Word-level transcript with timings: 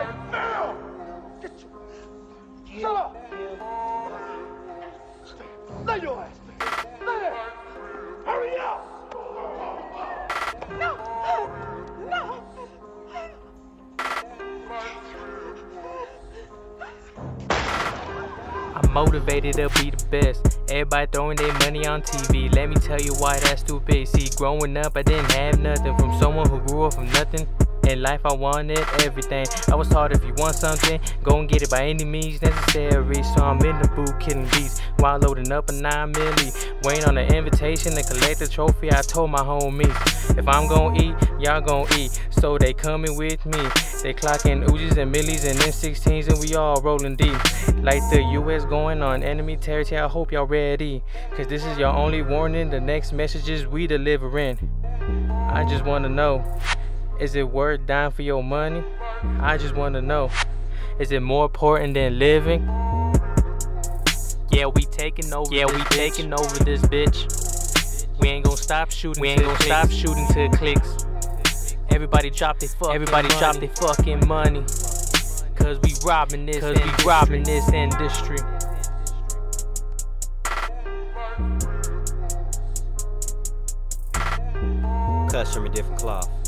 Get 0.00 1.52
Shut 2.80 2.96
up! 2.96 3.16
Lay 5.84 6.00
your 6.00 6.22
ass 6.22 6.40
there! 7.00 7.34
Hurry 8.24 8.56
up! 8.56 8.80
No! 10.78 10.96
No! 12.08 12.42
I'm 18.74 18.92
motivated 18.92 19.54
to 19.56 19.68
be 19.68 19.90
the 19.90 20.06
best. 20.10 20.58
Everybody 20.70 21.08
throwing 21.12 21.36
their 21.36 21.52
money 21.58 21.86
on 21.86 22.00
TV. 22.00 22.54
Let 22.54 22.70
me 22.70 22.76
tell 22.76 23.00
you 23.00 23.12
why 23.14 23.38
that's 23.40 23.60
stupid. 23.60 24.08
See, 24.08 24.30
growing 24.36 24.78
up, 24.78 24.96
I 24.96 25.02
didn't 25.02 25.30
have 25.32 25.60
nothing 25.60 25.94
from 25.98 26.18
someone 26.18 26.48
who 26.48 26.60
grew 26.60 26.84
up 26.84 26.94
from 26.94 27.04
nothing. 27.06 27.46
In 27.90 28.02
life, 28.02 28.20
I 28.24 28.32
wanted 28.32 28.78
everything. 29.02 29.44
I 29.66 29.74
was 29.74 29.88
taught 29.88 30.12
if 30.12 30.22
you 30.22 30.32
want 30.36 30.54
something, 30.54 31.00
go 31.24 31.40
and 31.40 31.48
get 31.48 31.62
it 31.62 31.70
by 31.70 31.88
any 31.88 32.04
means 32.04 32.40
necessary. 32.40 33.20
So 33.24 33.42
I'm 33.42 33.58
in 33.66 33.82
the 33.82 33.88
booth 33.96 34.16
killing 34.20 34.44
beats 34.52 34.78
while 34.98 35.18
loading 35.18 35.50
up 35.50 35.68
a 35.70 35.72
9 35.72 36.12
milli. 36.12 36.84
Waiting 36.84 37.04
on 37.06 37.18
an 37.18 37.34
invitation 37.34 37.90
to 37.96 38.04
collect 38.04 38.38
the 38.38 38.46
trophy. 38.46 38.92
I 38.92 39.02
told 39.02 39.32
my 39.32 39.40
homies, 39.40 40.38
if 40.38 40.46
I'm 40.46 40.68
gonna 40.68 41.02
eat, 41.02 41.16
y'all 41.40 41.60
gonna 41.60 41.92
eat. 41.98 42.22
So 42.30 42.56
they 42.58 42.72
coming 42.72 43.16
with 43.16 43.44
me. 43.44 43.58
They 44.04 44.14
clocking 44.14 44.64
Uzis 44.68 44.96
and 44.96 45.10
Millies 45.10 45.44
and 45.44 45.58
M16s, 45.58 46.28
and 46.28 46.38
we 46.38 46.54
all 46.54 46.80
rolling 46.82 47.16
deep. 47.16 47.34
Like 47.82 48.02
the 48.10 48.22
US 48.38 48.64
going 48.66 49.02
on 49.02 49.24
enemy 49.24 49.56
territory. 49.56 50.00
I 50.00 50.06
hope 50.06 50.30
y'all 50.30 50.46
ready. 50.46 51.02
Cause 51.34 51.48
this 51.48 51.64
is 51.64 51.76
your 51.76 51.88
only 51.88 52.22
warning. 52.22 52.70
The 52.70 52.80
next 52.80 53.12
messages 53.12 53.66
we 53.66 53.88
delivering. 53.88 54.70
I 55.50 55.66
just 55.68 55.84
wanna 55.84 56.08
know. 56.08 56.44
Is 57.20 57.34
it 57.34 57.48
worth 57.50 57.86
dying 57.86 58.12
for 58.12 58.22
your 58.22 58.42
money? 58.42 58.80
Mm-hmm. 58.80 59.40
I 59.42 59.58
just 59.58 59.74
wanna 59.74 60.00
know. 60.00 60.30
Is 60.98 61.12
it 61.12 61.20
more 61.20 61.44
important 61.44 61.92
than 61.92 62.18
living? 62.18 62.62
Yeah, 64.50 64.66
we 64.66 64.82
taking 64.86 65.30
over. 65.32 65.54
Yeah, 65.54 65.66
we 65.66 65.82
taking 65.84 66.32
over 66.32 66.64
this 66.64 66.80
bitch. 66.82 68.06
We 68.18 68.28
ain't 68.28 68.44
gonna 68.44 68.56
stop 68.56 68.90
shooting. 68.90 69.20
We 69.20 69.28
ain't 69.28 69.42
gonna 69.42 69.60
stop 69.60 69.90
shooting 69.90 70.26
till 70.28 70.46
it 70.46 70.52
clicks. 70.52 71.06
Everybody 71.90 72.30
drop 72.30 72.58
their 72.58 72.70
fucking 72.70 72.94
Everybody 72.94 73.28
money. 73.28 73.38
drop 73.38 73.56
their 73.56 73.68
fucking 73.68 74.26
money. 74.26 74.60
Cause 75.56 75.78
we 75.82 75.92
robbing 76.04 76.46
this. 76.46 76.60
Cause 76.60 76.76
we 76.78 77.04
robbing 77.04 77.42
this 77.42 77.68
industry. 77.70 78.38
Cuts 85.30 85.54
from 85.54 85.66
a 85.66 85.68
different 85.68 85.98
cloth. 86.00 86.39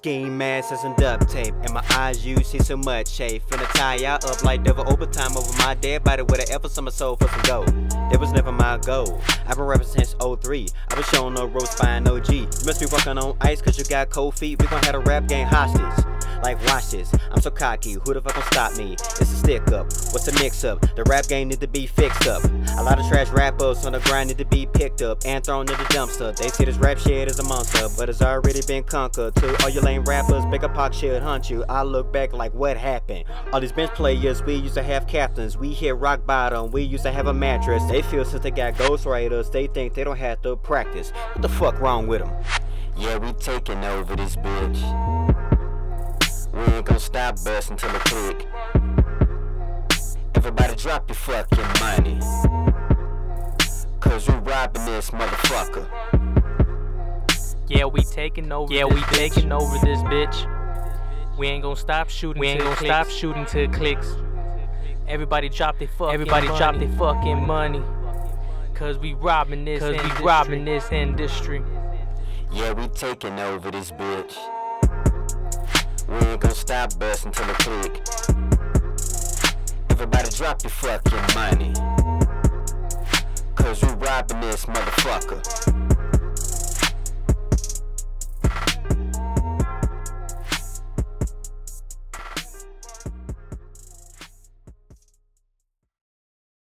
Scheme 0.00 0.38
masses 0.38 0.82
and 0.84 0.96
duct 0.96 1.28
tape, 1.28 1.52
and 1.60 1.74
my 1.74 1.84
eyes 1.90 2.24
you 2.24 2.34
see 2.42 2.58
so 2.58 2.74
much 2.74 3.18
hate. 3.18 3.46
Finna 3.48 3.70
tie 3.74 3.96
y'all 3.96 4.14
up 4.14 4.42
like 4.42 4.64
devil 4.64 4.82
overtime 4.90 5.36
over 5.36 5.52
my 5.58 5.74
dead 5.74 6.02
body 6.02 6.22
with 6.22 6.40
an 6.40 6.50
effort 6.50 6.82
my 6.82 6.90
soul 6.90 7.16
for 7.16 7.28
some 7.28 7.42
gold. 7.42 7.68
It 8.10 8.18
was 8.18 8.32
never 8.32 8.50
my 8.50 8.78
goal. 8.78 9.20
I've 9.46 9.58
been 9.58 9.66
rapping 9.66 9.86
since 9.86 10.14
03. 10.18 10.68
I've 10.88 10.96
been 10.96 11.04
showing 11.12 11.34
no 11.34 11.44
road 11.44 11.68
spine 11.68 12.08
OG. 12.08 12.32
You 12.32 12.46
must 12.64 12.80
be 12.80 12.86
walking 12.90 13.18
on 13.18 13.36
ice 13.42 13.60
cause 13.60 13.76
you 13.76 13.84
got 13.84 14.08
cold 14.08 14.38
feet. 14.38 14.58
We 14.62 14.68
gon' 14.68 14.82
have 14.84 14.94
a 14.94 15.00
rap 15.00 15.28
game 15.28 15.46
hostage. 15.46 16.06
Like, 16.42 16.64
watch 16.66 16.92
this, 16.92 17.12
I'm 17.30 17.42
so 17.42 17.50
cocky, 17.50 17.92
who 17.92 18.14
the 18.14 18.22
fuck 18.22 18.34
gon' 18.34 18.44
stop 18.44 18.76
me? 18.78 18.94
It's 18.94 19.20
a 19.20 19.26
stick 19.26 19.68
up, 19.72 19.84
what's 20.12 20.24
the 20.24 20.32
mix 20.40 20.64
up? 20.64 20.80
The 20.96 21.04
rap 21.04 21.28
game 21.28 21.48
need 21.48 21.60
to 21.60 21.68
be 21.68 21.86
fixed 21.86 22.26
up. 22.26 22.42
A 22.78 22.82
lot 22.82 22.98
of 22.98 23.06
trash 23.08 23.28
rappers 23.28 23.84
on 23.84 23.92
the 23.92 24.00
grind 24.00 24.28
need 24.28 24.38
to 24.38 24.44
be 24.44 24.66
picked 24.66 25.02
up 25.02 25.18
and 25.26 25.44
thrown 25.44 25.68
in 25.70 25.76
the 25.76 25.84
dumpster. 25.84 26.34
They 26.36 26.48
see 26.48 26.64
this 26.64 26.76
rap 26.76 26.98
shit 26.98 27.28
as 27.28 27.38
a 27.38 27.44
monster, 27.44 27.88
but 27.96 28.08
it's 28.08 28.22
already 28.22 28.62
been 28.66 28.84
conquered. 28.84 29.34
To 29.36 29.62
all 29.62 29.68
you 29.68 29.80
lame 29.80 30.04
rappers, 30.04 30.46
bigger 30.46 30.68
Pac 30.68 30.94
should 30.94 31.22
hunt 31.22 31.50
you. 31.50 31.64
I 31.68 31.82
look 31.82 32.12
back 32.12 32.32
like 32.32 32.54
what 32.54 32.76
happened. 32.76 33.24
All 33.52 33.60
these 33.60 33.72
bench 33.72 33.92
players, 33.92 34.42
we 34.42 34.54
used 34.54 34.74
to 34.74 34.82
have 34.82 35.06
captains. 35.06 35.58
We 35.58 35.74
hit 35.74 35.96
rock 35.96 36.26
bottom, 36.26 36.70
we 36.70 36.82
used 36.82 37.04
to 37.04 37.12
have 37.12 37.26
a 37.26 37.34
mattress. 37.34 37.84
They 37.84 38.02
feel 38.02 38.24
since 38.24 38.42
they 38.42 38.50
got 38.50 38.74
ghostwriters, 38.74 39.52
they 39.52 39.66
think 39.66 39.94
they 39.94 40.04
don't 40.04 40.16
have 40.16 40.40
to 40.42 40.56
practice. 40.56 41.10
What 41.32 41.42
the 41.42 41.48
fuck 41.48 41.78
wrong 41.80 42.06
with 42.06 42.20
them? 42.22 42.32
Yeah, 42.96 43.18
we 43.18 43.32
taking 43.34 43.84
over 43.84 44.16
this 44.16 44.36
bitch. 44.36 44.80
We 46.52 46.60
ain't 46.74 46.86
gonna 46.86 47.00
stop 47.00 47.42
busting 47.44 47.76
till 47.76 47.92
the 47.92 47.98
click. 48.00 48.46
Everybody 50.34 50.74
drop 50.74 51.08
your 51.08 51.16
fucking 51.16 51.80
money. 51.80 52.69
Cause 54.00 54.28
we 54.28 54.34
robbing 54.36 54.84
this 54.86 55.10
motherfucker. 55.10 55.86
Yeah, 57.68 57.84
we 57.84 58.02
taking 58.02 58.50
over. 58.50 58.72
Yeah, 58.72 58.84
we 58.84 59.00
taking 59.12 59.52
over 59.52 59.78
this 59.84 60.00
bitch. 60.00 61.36
We 61.38 61.46
ain't 61.46 61.62
gonna 61.62 61.76
stop 61.76 62.08
shooting. 62.08 62.40
We 62.40 62.48
ain't 62.48 62.62
gonna 62.62 62.76
stop 62.76 63.08
shooting 63.08 63.46
till 63.46 63.62
it 63.62 63.72
clicks. 63.72 64.16
Everybody 65.06 65.48
drop 65.48 65.78
their 65.78 65.88
fucking 65.88 66.14
Everybody 66.14 66.48
money. 66.48 66.58
drop 66.58 66.78
their 66.78 66.88
fucking 66.98 67.46
money. 67.46 67.82
Cause 68.74 68.98
we 68.98 69.14
robbing 69.14 69.64
this. 69.64 69.80
Cause 69.80 69.90
industry. 69.90 70.18
we 70.18 70.26
robbing 70.26 70.64
this 70.64 70.90
industry. 70.90 71.62
Yeah, 72.52 72.72
we 72.72 72.88
taking 72.88 73.38
over 73.38 73.70
this 73.70 73.92
bitch. 73.92 74.36
We 76.08 76.16
ain't 76.26 76.40
gonna 76.40 76.54
stop 76.54 76.98
busting 76.98 77.32
till 77.32 77.46
the 77.46 77.54
click. 77.54 78.02
Everybody 79.90 80.30
drop 80.30 80.62
your 80.62 80.70
fucking 80.70 81.34
money. 81.34 81.99
Cause 83.70 83.84
we 83.84 83.90
robbing 84.04 84.40
this 84.40 84.66
motherfucker. 84.66 85.89